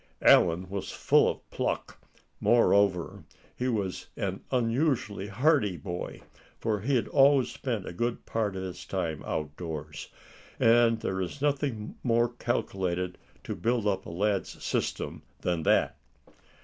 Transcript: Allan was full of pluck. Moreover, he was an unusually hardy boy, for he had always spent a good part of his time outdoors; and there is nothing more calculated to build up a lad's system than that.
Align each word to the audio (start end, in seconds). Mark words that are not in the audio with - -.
Allan 0.23 0.67
was 0.67 0.89
full 0.89 1.29
of 1.29 1.47
pluck. 1.51 2.01
Moreover, 2.39 3.23
he 3.55 3.67
was 3.67 4.07
an 4.17 4.41
unusually 4.49 5.27
hardy 5.27 5.77
boy, 5.77 6.21
for 6.57 6.79
he 6.81 6.95
had 6.95 7.07
always 7.09 7.51
spent 7.51 7.85
a 7.85 7.93
good 7.93 8.25
part 8.25 8.55
of 8.55 8.63
his 8.63 8.83
time 8.83 9.21
outdoors; 9.27 10.07
and 10.59 11.01
there 11.01 11.21
is 11.21 11.39
nothing 11.39 11.97
more 12.01 12.29
calculated 12.29 13.19
to 13.43 13.55
build 13.55 13.85
up 13.85 14.07
a 14.07 14.09
lad's 14.09 14.63
system 14.63 15.21
than 15.41 15.61
that. 15.61 15.97